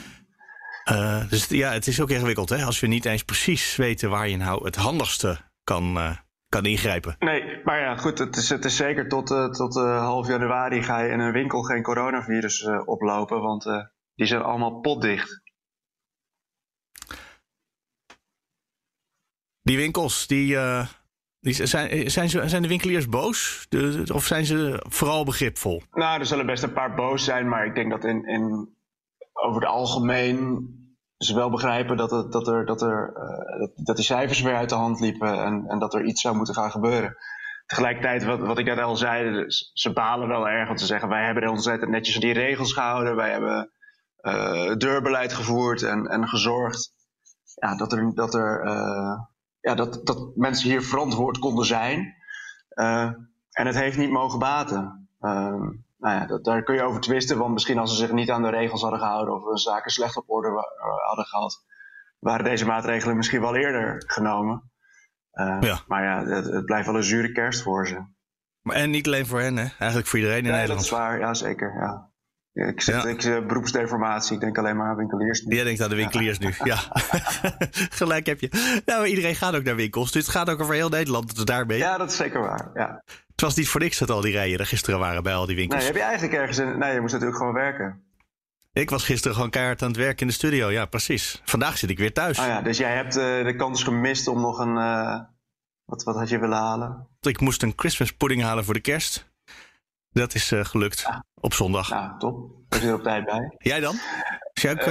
[0.92, 2.64] Uh, dus ja, het is ook ingewikkeld, hè?
[2.64, 6.12] Als we niet eens precies weten waar je nou het handigste kan, uh,
[6.56, 7.16] kan ingrijpen.
[7.20, 10.84] Nee, maar ja, goed, het is, het is zeker tot, uh, tot uh, half januari
[10.84, 13.64] ga je in een winkel geen coronavirus uh, oplopen, want
[14.16, 15.44] die zijn allemaal potdicht.
[19.62, 20.58] Die winkels, die,
[21.40, 23.66] die zijn, zijn, ze, zijn de winkeliers boos?
[23.70, 25.82] De, of zijn ze vooral begripvol?
[25.92, 28.76] Nou, er zullen best een paar boos zijn, maar ik denk dat in, in
[29.34, 30.70] over het algemeen
[31.18, 34.76] ze wel begrijpen dat, dat, er, dat, er, uh, dat, die cijfers weer uit de
[34.76, 37.18] hand liepen en, en dat er iets zou moeten gaan gebeuren.
[37.66, 40.68] tegelijkertijd, wat, wat ik net al zei, ze balen wel erg.
[40.68, 43.16] Want ze zeggen, wij hebben ons netjes aan die regels gehouden.
[43.16, 43.72] Wij hebben
[44.22, 46.94] uh, deurbeleid gevoerd en, en gezorgd
[47.56, 49.20] ja, dat, er, dat, er, uh,
[49.60, 52.14] ja, dat, dat mensen hier verantwoord konden zijn.
[53.56, 55.10] En het heeft niet mogen baten.
[55.20, 55.70] Ehm,
[56.06, 58.42] nou ja, dat, daar kun je over twisten, want misschien als ze zich niet aan
[58.42, 60.48] de regels hadden gehouden of hun zaken slecht op orde
[61.06, 61.64] hadden gehad,
[62.20, 64.72] waren deze maatregelen misschien wel eerder genomen.
[65.34, 65.80] Uh, ja.
[65.88, 68.06] Maar ja, het, het, blijft wel een zure kerst voor ze.
[68.62, 69.68] Maar en niet alleen voor hen, hè?
[69.80, 70.80] Eigenlijk voor iedereen in nee, Nederland.
[70.80, 71.74] dat is waar, ja zeker.
[71.74, 72.14] Ja.
[72.68, 73.06] Ik zit ja.
[73.06, 74.34] ik, uh, beroepsdeformatie.
[74.34, 75.56] Ik denk alleen maar aan winkeliers nu.
[75.56, 76.48] Jij denkt aan de winkeliers ja.
[76.48, 76.78] nu, ja.
[78.00, 78.82] Gelijk heb je.
[78.86, 80.12] Nou, iedereen gaat ook naar winkels.
[80.12, 81.46] Dus het gaat ook over heel Nederland.
[81.46, 81.78] Daarmee.
[81.78, 82.70] Ja, dat is zeker waar.
[82.74, 83.04] Ja.
[83.36, 85.56] Het was niet voor niks dat al die rijen er gisteren waren bij al die
[85.56, 85.80] winkels.
[85.80, 86.58] Nee, heb je eigenlijk ergens...
[86.58, 86.78] In...
[86.78, 88.04] Nee, je moest natuurlijk gewoon werken.
[88.74, 90.72] Ik was gisteren gewoon keihard aan het werk in de studio.
[90.72, 91.42] Ja, precies.
[91.46, 92.40] Vandaag zit ik weer thuis.
[92.40, 94.76] Oh ja, dus jij hebt uh, de kans gemist om nog een...
[94.76, 95.20] Uh,
[95.86, 97.08] wat, wat had je willen halen?
[97.22, 99.32] Ik moest een Christmas pudding halen voor de kerst.
[100.12, 101.00] Dat is uh, gelukt.
[101.00, 101.26] Ja.
[101.34, 101.90] Op zondag.
[101.90, 102.52] Ja, top.
[102.70, 103.56] Er zit op tijd bij.
[103.58, 103.96] Jij dan?
[104.70, 104.86] Ook,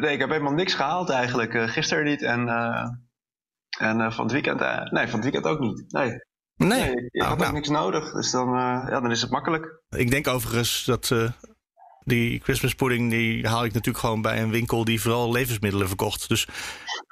[0.00, 1.70] nee, ik heb helemaal niks gehaald eigenlijk.
[1.70, 2.48] gisteren niet en,
[3.78, 4.60] en van het weekend...
[4.90, 5.84] nee, van het weekend ook niet.
[5.92, 6.26] Nee.
[6.58, 7.48] Nee, nee ik had nou.
[7.48, 9.82] ook niks nodig, dus dan, uh, ja, dan is het makkelijk.
[9.90, 11.30] Ik denk overigens dat uh,
[12.04, 16.28] die Christmas pudding, die haal ik natuurlijk gewoon bij een winkel die vooral levensmiddelen verkocht.
[16.28, 16.48] Dus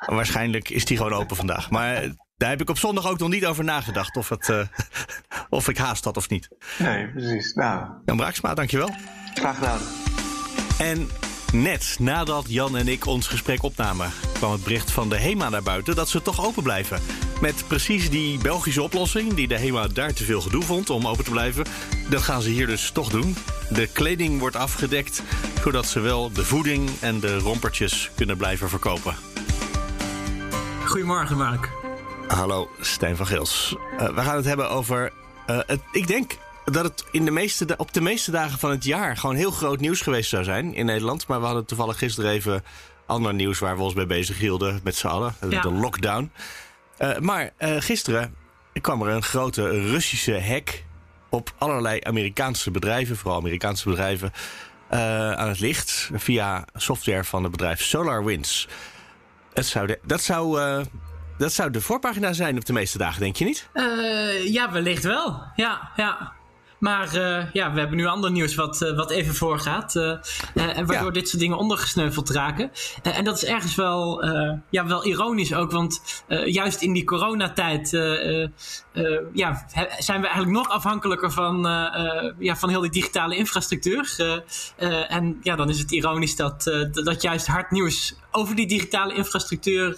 [0.07, 1.71] waarschijnlijk is die gewoon open vandaag.
[1.71, 4.61] Maar daar heb ik op zondag ook nog niet over nagedacht of, het, uh,
[5.49, 6.49] of ik haast had of niet.
[6.79, 7.55] Nee, precies.
[7.55, 7.89] Nou.
[8.05, 8.91] Jan Braaksma, dankjewel.
[9.35, 9.81] Graag gedaan.
[10.79, 11.09] En
[11.53, 15.63] Net nadat Jan en ik ons gesprek opnamen, kwam het bericht van de HEMA naar
[15.63, 17.01] buiten dat ze toch open blijven.
[17.41, 21.25] Met precies die Belgische oplossing, die de HEMA daar te veel gedoe vond om open
[21.25, 21.65] te blijven.
[22.09, 23.37] Dat gaan ze hier dus toch doen.
[23.71, 25.23] De kleding wordt afgedekt,
[25.63, 29.15] zodat ze wel de voeding en de rompertjes kunnen blijven verkopen.
[30.85, 31.71] Goedemorgen, Mark.
[32.27, 33.77] Hallo, Stijn van Gils.
[33.93, 35.13] Uh, we gaan het hebben over.
[35.51, 36.37] Uh, het, ik denk
[36.73, 39.81] dat het in de meeste, op de meeste dagen van het jaar gewoon heel groot
[39.81, 41.27] nieuws geweest zou zijn in Nederland.
[41.27, 42.65] Maar we hadden toevallig gisteren even
[43.07, 45.35] ander nieuws waar we ons mee bezig hielden met z'n allen.
[45.41, 46.31] De lockdown.
[46.99, 48.35] Uh, maar uh, gisteren
[48.81, 50.85] kwam er een grote Russische hack
[51.31, 54.33] op allerlei Amerikaanse bedrijven, vooral Amerikaanse bedrijven,
[54.91, 58.69] uh, aan het licht via software van het bedrijf SolarWinds.
[59.53, 60.61] Het zou de, dat zou
[61.39, 63.69] dat zou de voorpagina zijn op de meeste dagen, denk je niet?
[64.45, 65.43] Ja, wellicht wel.
[65.57, 66.33] Ja, ja.
[66.79, 69.95] Maar uh, ja, we hebben nu ander nieuws wat, uh, wat even voorgaat.
[69.95, 70.11] Uh,
[70.55, 71.11] en waardoor ja.
[71.11, 72.71] dit soort dingen ondergesneuveld raken.
[73.03, 74.25] en dat is ergens wel,
[74.71, 75.71] ja, wel ironisch ook.
[75.71, 77.91] Want juist in die coronatijd
[79.33, 79.67] ja,
[79.99, 81.63] zijn we eigenlijk nog afhankelijker van,
[82.39, 84.15] ja, van heel die digitale infrastructuur.
[85.09, 86.63] en ja, dan is het ironisch dat,
[86.93, 89.97] dat juist hard nieuws over die digitale infrastructuur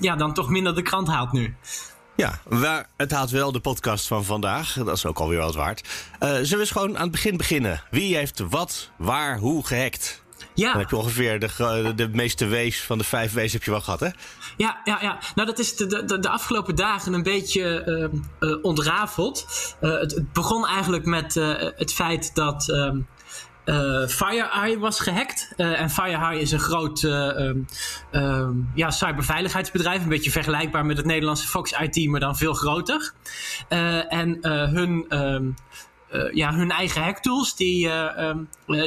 [0.00, 1.56] ja, dan toch minder de krant haalt nu.
[2.16, 4.72] Ja, waar, het haalt wel de podcast van vandaag.
[4.72, 5.88] Dat is ook alweer wat waard.
[6.20, 7.82] Uh, zullen we eens gewoon aan het begin beginnen?
[7.90, 10.22] Wie heeft wat, waar, hoe gehackt?
[10.54, 10.70] Ja.
[10.70, 13.80] Dan heb je ongeveer de, de meeste wees van de vijf wees heb je wel
[13.80, 14.08] gehad, hè?
[14.56, 15.18] Ja, ja, ja.
[15.34, 17.84] Nou, dat is de, de, de afgelopen dagen een beetje
[18.40, 19.46] uh, uh, ontrafeld.
[19.80, 21.34] Het, het, begon eigenlijk met
[21.76, 22.98] het feit dat ehm,
[23.64, 25.52] uh, FireEye was gehackt.
[25.56, 27.66] Uh, en FireEye is een groot uh, um,
[28.12, 30.02] um, ja, cyberveiligheidsbedrijf.
[30.02, 33.12] Een beetje vergelijkbaar met het Nederlandse Fox IT, maar dan veel groter.
[34.08, 35.54] en hun, um,
[36.32, 37.90] ja, hun eigen hacktools, die,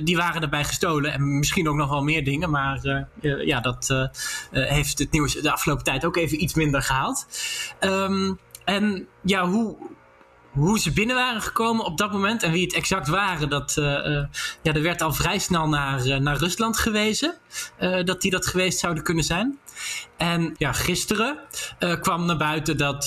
[0.03, 1.13] die waren erbij gestolen.
[1.13, 2.49] En misschien ook nog wel meer dingen.
[2.49, 4.09] Maar ja, dat
[4.51, 7.27] heeft het nieuws de afgelopen tijd ook even iets minder gehaald.
[8.65, 9.77] en ja, hoe,
[10.57, 13.85] hoe ze binnen waren gekomen op dat moment en wie het exact waren, dat, uh,
[13.85, 14.23] uh,
[14.61, 17.35] ja, er werd al vrij snel naar, uh, naar Rusland gewezen.
[18.05, 19.59] dat die dat geweest zouden kunnen zijn.
[20.17, 21.37] En ja, gisteren
[22.01, 23.05] kwam naar buiten dat,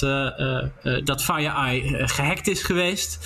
[1.04, 3.18] dat FireEye gehackt is geweest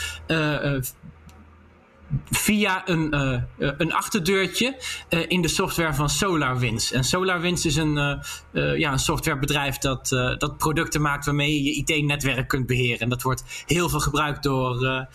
[2.31, 4.77] via een, uh, een achterdeurtje
[5.11, 6.92] uh, in de software van SolarWinds.
[6.92, 8.22] En SolarWinds is een,
[8.53, 13.00] ja, een softwarebedrijf dat, dat producten maakt waarmee je je IT-netwerk kunt beheren.
[13.00, 15.07] En dat wordt heel veel gebruikt door,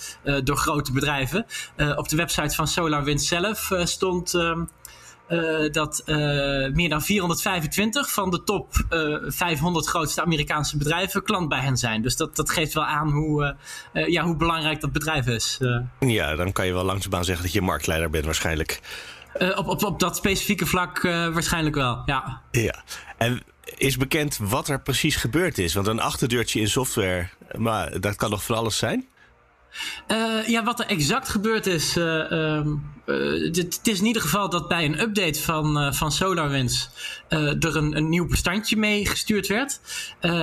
[0.43, 1.45] door grote bedrijven.
[1.95, 4.63] op de website van SolarWinds zelf stond ehm,
[5.29, 6.15] uh, dat uh,
[6.73, 11.77] meer dan 425 van de top uh, eh, 500 grootste Amerikaanse bedrijven klant bij hen
[11.77, 12.01] zijn.
[12.01, 13.55] Dus dat, dat geeft wel aan hoe,
[13.93, 15.59] ja, hoe belangrijk dat bedrijf is.
[15.99, 18.79] Ja, dan kan je wel langzaamaan zeggen dat je marktleider bent waarschijnlijk.
[19.55, 22.41] op, op, op dat specifieke vlak waarschijnlijk wel, ja.
[22.51, 22.83] Ja,
[23.17, 23.41] en
[23.77, 25.73] is bekend wat er precies gebeurd is?
[25.73, 29.07] Want een achterdeurtje in software, maar dat kan nog van alles zijn?
[30.07, 31.97] Uh, ja, wat er exact gebeurd is.
[31.97, 32.65] Uh, uh,
[33.51, 36.89] het is in ieder geval dat bij een update van, van SolarWinds.
[37.27, 39.79] er een, een, nieuw bestandje mee gestuurd werd.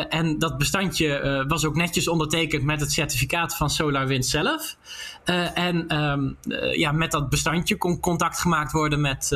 [0.08, 4.76] en dat bestandje was ook netjes ondertekend met het certificaat van SolarWinds zelf.
[5.54, 6.36] en um,
[6.72, 9.30] ja, met dat bestandje kon contact gemaakt worden met,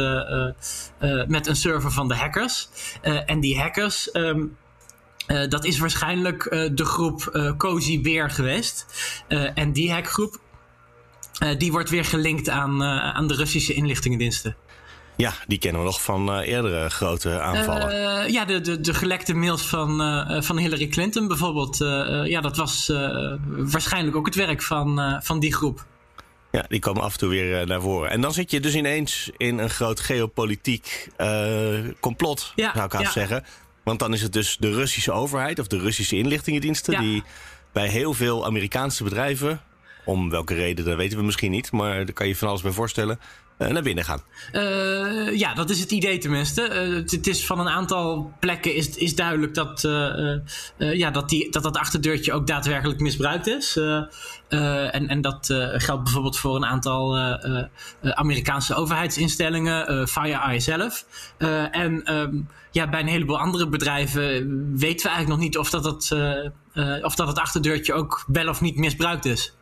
[1.27, 2.69] met een server van de hackers.
[3.03, 4.15] en die hackers.
[4.15, 4.57] Um,
[5.29, 8.87] uh, dat is waarschijnlijk uh, de groep uh, Cozy Bear geweest.
[9.55, 10.41] en die hackgroep,
[11.59, 14.57] die wordt weer gelinkt aan, aan de Russische inlichtingendiensten.
[15.17, 18.33] Ja, die kennen we nog van eerdere grote aanvallen.
[18.33, 19.99] ja, de, de, de gelekte mails van,
[20.43, 21.77] van Hillary Clinton bijvoorbeeld.
[22.25, 22.93] ja, dat was
[23.47, 25.87] waarschijnlijk ook het werk van, van die groep.
[26.51, 28.11] Ja, die komen af en toe weer naar voren.
[28.11, 31.09] En dan zit je dus ineens in een groot geopolitiek
[32.01, 33.11] complot, ja, zou ik haast ja.
[33.11, 33.45] zeggen.
[33.91, 37.23] Want dan is het dus de Russische overheid of de Russische inlichtingendiensten die
[37.73, 39.61] bij heel veel Amerikaanse bedrijven,
[40.11, 42.73] om welke reden, dat weten we misschien niet, maar daar kan je van alles bij
[42.73, 43.19] voorstellen,
[43.59, 44.21] uh, naar binnen gaan.
[44.53, 46.89] Uh, ja, dat is het idee tenminste.
[46.89, 49.81] Uh, het, is van een aantal plekken is, is duidelijk dat,
[50.79, 53.77] ja, dat, die, dat dat achterdeurtje ook daadwerkelijk misbruikt is.
[54.49, 57.19] en, en dat geldt bijvoorbeeld voor een aantal
[58.03, 61.05] Amerikaanse overheidsinstellingen, FireEye zelf.
[61.71, 64.27] en um, ja, bij een heleboel andere bedrijven
[64.79, 66.13] weten we eigenlijk nog niet of dat, het,
[67.03, 69.55] of dat het achterdeurtje ook wel of niet misbruikt is.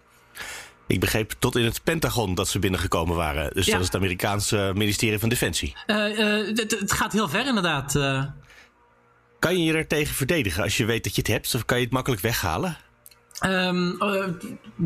[0.89, 3.55] Ik begreep tot in het Pentagon dat ze binnengekomen waren.
[3.55, 5.75] Dus dat is het Amerikaanse ministerie van Defensie.
[5.87, 7.95] Uh, uh, het, gaat heel ver inderdaad.
[7.95, 8.25] Uh.
[9.39, 11.55] Kan je je er tegen verdedigen als je weet dat je het hebt?
[11.55, 12.77] Of kan je het makkelijk weghalen?
[13.47, 13.99] Um,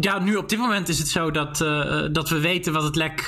[0.00, 1.58] ja, nu op dit moment is het zo dat,
[2.12, 3.20] dat we weten wat het lek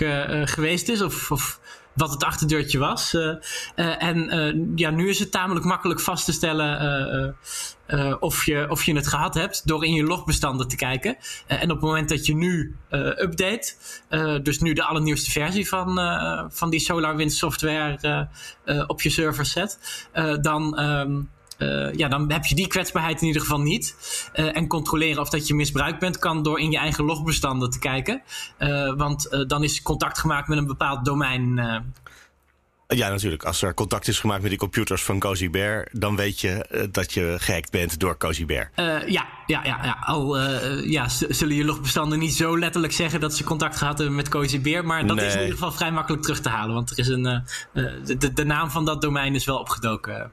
[0.44, 1.02] geweest is.
[1.02, 1.60] Of, of
[1.94, 3.14] wat het achterdeurtje was.
[3.14, 3.22] Uh,
[3.76, 7.36] uh, en uh, ja, nu is het tamelijk makkelijk vast te stellen
[8.20, 11.16] of, je, of je het gehad hebt door in je logbestanden te kijken.
[11.46, 12.76] en op het moment dat je nu
[13.18, 13.74] update,
[14.42, 15.98] dus nu de allernieuwste versie van,
[16.50, 18.28] van die SolarWinds software
[18.86, 20.06] op je server zet,
[20.40, 20.80] dan.
[20.80, 23.96] Um, uh, ja, dan heb je die kwetsbaarheid in ieder geval niet.
[24.34, 27.78] Uh, en controleren of dat je misbruikt bent, kan door in je eigen logbestanden te
[27.78, 28.22] kijken.
[28.58, 31.54] Uh, want dan is contact gemaakt met een bepaald domein.
[32.86, 33.44] Ja, natuurlijk.
[33.44, 37.12] Als er contact is gemaakt met die computers van Cozy Bear, dan weet je dat
[37.12, 38.70] je gehackt bent door Cozy Bear.
[38.76, 39.96] ja, ja, ja, ja.
[40.00, 40.40] Al
[40.82, 44.60] ja, zullen je logbestanden niet zo letterlijk zeggen dat ze contact gehad hebben met Cozy
[44.60, 46.74] Bear, maar dat is in ieder geval vrij makkelijk terug te halen.
[46.74, 50.30] Want er is een, de, de naam van dat domein is wel opgedoken.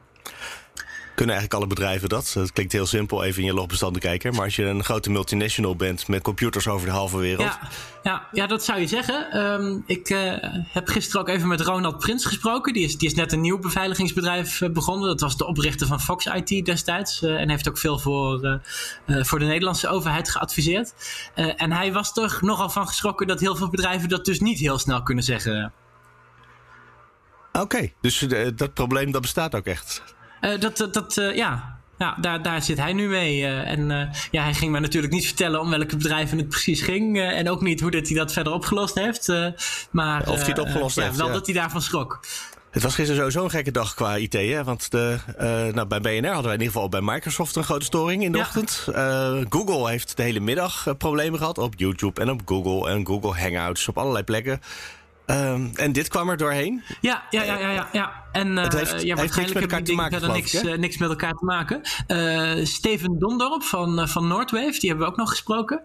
[1.21, 2.33] Kunnen eigenlijk alle bedrijven dat?
[2.33, 4.33] Het klinkt heel simpel, even in je logbestanden kijken.
[4.33, 7.47] Maar als je een grote multinational bent met computers over de halve wereld.
[7.47, 7.69] Ja,
[8.03, 9.37] ja, ja dat zou je zeggen.
[9.37, 10.33] Um, ik uh,
[10.67, 12.73] heb gisteren ook even met Ronald Prins gesproken.
[12.73, 15.07] Die is, die is net een nieuw beveiligingsbedrijf uh, begonnen.
[15.07, 17.21] Dat was de oprichter van Fox IT destijds.
[17.21, 18.61] Uh, en heeft ook veel voor,
[19.07, 20.93] voor de Nederlandse overheid geadviseerd.
[21.35, 24.79] en hij was er nogal van geschrokken dat heel veel bedrijven dat dus niet heel
[24.79, 25.73] snel kunnen zeggen.
[27.51, 30.03] Oké, dus dat probleem dat bestaat ook echt.
[30.41, 33.39] Uh, dat, dat, uh, ja, ja, daar, daar zit hij nu mee.
[33.39, 37.19] Uh, en ja, hij ging mij natuurlijk niet vertellen om welke bedrijven het precies ging.
[37.19, 39.27] en ook niet hoe dat hij dat verder opgelost heeft.
[39.91, 41.17] maar, of hij het opgelost heeft.
[41.17, 42.19] Wel dat hij daarvan schrok.
[42.71, 44.33] Het was gisteren sowieso een gekke dag qua IT.
[44.33, 44.63] Hè?
[44.63, 45.17] Want de,
[45.73, 48.37] nou, bij BNR hadden wij in ieder geval bij Microsoft een grote storing in de
[48.37, 48.87] ochtend.
[49.49, 53.87] Google heeft de hele middag problemen gehad op YouTube en op Google en Google Hangouts
[53.87, 54.61] op allerlei plekken.
[55.31, 56.83] Um, en dit kwam er doorheen?
[57.01, 57.87] Ja, ja, ja, ja.
[57.91, 58.21] ja.
[58.31, 61.45] En uh, het heeft, ja, waarschijnlijk hebben die verder niks, uh, niks met elkaar te
[61.45, 61.81] maken.
[62.07, 65.81] Uh, Steven Dondorp van, van Noordwave, die hebben we ook nog gesproken.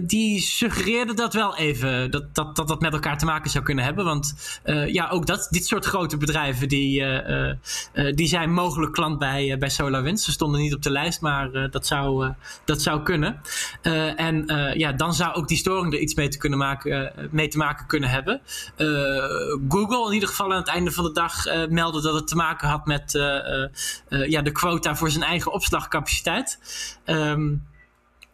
[0.00, 3.84] die suggereerde dat wel even, dat dat, dat dat met elkaar te maken zou kunnen
[3.84, 4.04] hebben.
[4.04, 4.34] Want
[4.86, 7.04] ja, ook dat, dit soort grote bedrijven, die,
[8.14, 10.24] die zijn mogelijk klant bij, bij SolarWinds.
[10.24, 12.32] Ze stonden niet op de lijst, maar dat, zou,
[12.64, 13.40] dat zou kunnen.
[14.16, 17.58] en ja, dan zou ook die storing er iets mee te, kunnen maken, mee te
[17.58, 18.40] maken kunnen hebben.
[19.68, 22.36] Google in ieder geval aan het einde van de dag uh, meldde dat het te
[22.36, 26.58] maken had met uh, ja, de quota voor zijn eigen opslagcapaciteit.
[27.06, 27.62] Um,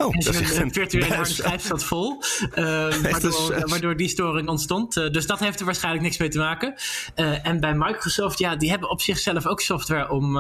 [0.01, 2.19] Oh, dat is een virtuele harde schijf zat vol.
[2.55, 2.57] Uh,
[2.95, 4.97] waardoor, waardoor, die storing ontstond.
[4.97, 6.75] Uh, dus dat heeft er waarschijnlijk niks mee te maken.
[7.43, 10.38] En bij Microsoft, ja, die hebben op zichzelf ook software om,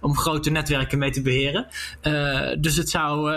[0.00, 1.66] om grote netwerken mee te beheren.
[2.60, 3.32] dus het zou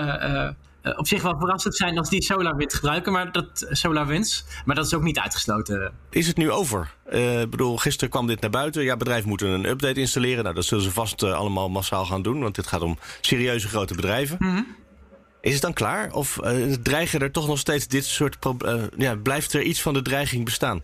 [0.95, 4.93] op zich wel verrassend zijn als die SolarWinds gebruiken, maar dat SolarWinds, maar dat is
[4.93, 5.93] ook niet uitgesloten.
[6.09, 6.93] Is het nu over?
[7.13, 8.83] Uh, ik bedoel, gisteren kwam dit naar buiten.
[8.83, 10.43] Ja, bedrijven moeten een update installeren.
[10.43, 13.67] Nou, dat zullen ze vast uh, allemaal massaal gaan doen, want dit gaat om serieuze
[13.67, 14.37] grote bedrijven.
[14.39, 14.75] Mm -hmm.
[15.41, 16.13] Is het dan klaar?
[16.13, 16.39] Of
[16.81, 18.37] dreigen er toch nog steeds dit soort
[18.97, 20.81] ja, blijft er iets van de dreiging bestaan?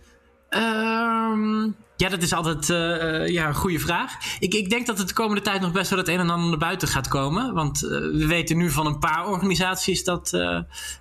[0.50, 4.12] Um, Ja, dat is altijd uh, ja, een goede vraag.
[4.38, 6.48] Ik, ik denk dat het de komende tijd nog best wel het een en ander
[6.48, 7.54] naar buiten gaat komen.
[7.54, 10.30] Want uh, we weten nu van een paar organisaties dat,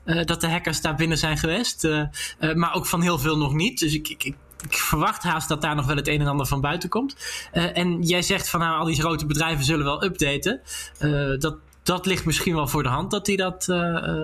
[0.05, 1.87] dat de hackers daar binnen zijn geweest.
[2.55, 3.79] maar ook van heel veel nog niet.
[3.79, 4.23] Dus ik, ik,
[4.63, 7.15] ik verwacht haast dat daar nog wel het een en ander van buiten komt.
[7.51, 10.61] En jij zegt van nou, al die grote bedrijven zullen wel updaten.
[11.39, 14.23] Dat, dat ligt misschien wel voor de hand dat die dat uh,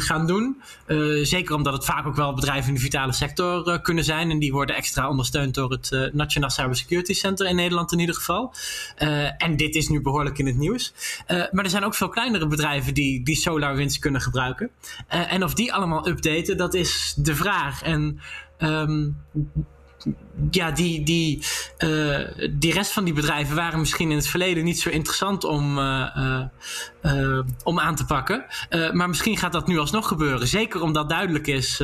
[0.00, 0.62] gaan doen.
[1.22, 4.30] zeker omdat het vaak ook wel bedrijven in de vitale sector kunnen zijn.
[4.30, 8.54] En die worden extra ondersteund door het Nationaal Cybersecurity Center in Nederland in ieder geval.
[9.38, 10.92] en dit is nu behoorlijk in het nieuws.
[11.26, 14.70] maar er zijn ook veel kleinere bedrijven die, die SolarWinds kunnen gebruiken.
[15.08, 17.82] en of die allemaal updaten, dat is de vraag.
[17.82, 18.20] En
[18.58, 19.16] Um,
[20.50, 21.42] ja, die, die,
[21.78, 22.18] uh,
[22.50, 26.42] die rest van die bedrijven waren misschien in het verleden niet zo interessant om, uh,
[27.02, 28.44] uh, om aan te pakken.
[28.92, 30.48] maar misschien gaat dat nu alsnog gebeuren.
[30.48, 31.82] Zeker omdat duidelijk is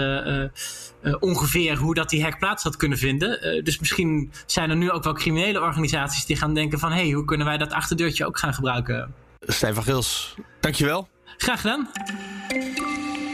[1.21, 3.65] ongeveer hoe dat die hack plaats had kunnen vinden.
[3.65, 6.93] dus misschien zijn er nu ook wel criminele organisaties die gaan denken van...
[6.93, 9.15] hé, hey, hoe kunnen wij dat achterdeurtje ook gaan gebruiken?
[9.41, 11.09] Stijn van Gils, dankjewel.
[11.37, 11.89] Graag gedaan.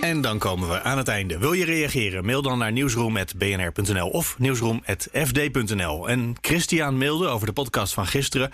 [0.00, 1.38] En dan komen we aan het einde.
[1.38, 2.24] Wil je reageren?
[2.24, 6.08] Mail dan naar nieuwsroom.bnr.nl of nieuwsroom.fd.nl.
[6.08, 8.50] En Christian mailde over de podcast van gisteren.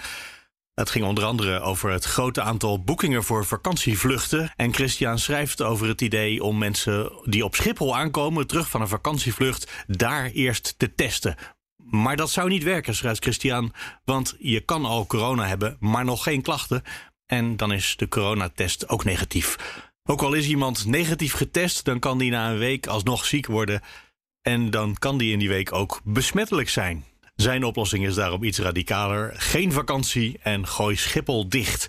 [0.74, 4.52] Het ging onder andere over het grote aantal boekingen voor vakantievluchten.
[4.56, 8.88] En Christian schrijft over het idee om mensen die op Schiphol aankomen, terug van een
[8.88, 11.36] vakantievlucht, daar eerst te testen.
[11.76, 13.72] Maar dat zou niet werken, schrijft Christian.
[14.04, 16.82] Want je kan al corona hebben, maar nog geen klachten.
[17.26, 19.56] En dan is de coronatest ook negatief.
[20.08, 23.80] Ook al is iemand negatief getest, dan kan die na een week alsnog ziek worden.
[24.42, 27.04] En dan kan die in die week ook besmettelijk zijn.
[27.36, 29.32] Zijn oplossing is daarom iets radicaler.
[29.36, 31.88] Geen vakantie en gooi Schiphol dicht.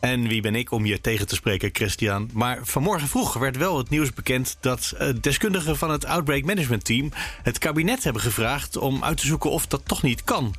[0.00, 2.30] En wie ben ik om je tegen te spreken, Christian?
[2.32, 6.84] Maar vanmorgen vroeg werd wel het nieuws bekend dat eh, deskundigen van het Outbreak Management
[6.84, 7.10] Team
[7.42, 10.54] het kabinet hebben gevraagd om uit te zoeken of dat toch niet kan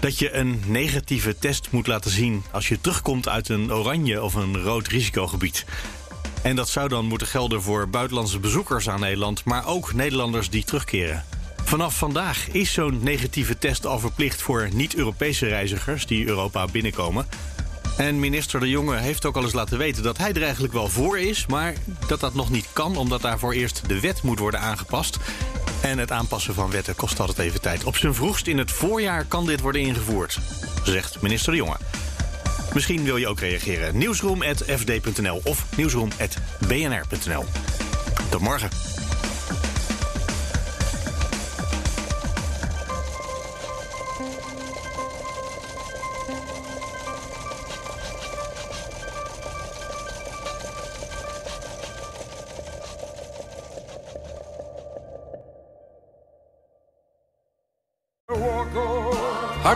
[0.00, 4.34] dat je een negatieve test moet laten zien als je terugkomt uit een oranje of
[4.34, 5.64] een rood risicogebied.
[6.42, 10.64] En dat zou dan moeten gelden voor buitenlandse bezoekers aan Nederland, maar ook Nederlanders die
[10.64, 11.24] terugkeren.
[11.64, 17.26] Vanaf vandaag is zo'n negatieve test al verplicht voor niet-Europese reizigers die Europa binnenkomen.
[17.96, 20.88] En minister De Jonge heeft ook al eens laten weten dat hij er eigenlijk wel
[20.88, 21.74] voor is, maar
[22.06, 25.18] dat dat nog niet kan, omdat daarvoor eerst de wet moet worden aangepast.
[25.82, 27.84] En het aanpassen van wetten kost altijd even tijd.
[27.84, 30.38] Op zijn vroegst in het voorjaar kan dit worden ingevoerd,
[30.84, 31.76] zegt minister De Jonge.
[32.74, 33.98] Misschien wil je ook reageren.
[33.98, 37.44] Nieuwsroom.fd.nl of nieuwsroom.bnr.nl.
[38.30, 38.89] Tot morgen.